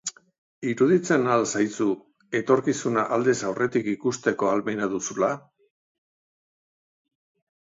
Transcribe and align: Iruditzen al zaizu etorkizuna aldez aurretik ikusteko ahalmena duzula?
Iruditzen 0.69 1.27
al 1.33 1.43
zaizu 1.49 1.87
etorkizuna 2.39 3.03
aldez 3.17 3.35
aurretik 3.51 3.91
ikusteko 3.93 4.49
ahalmena 4.53 4.89
duzula? 4.95 5.31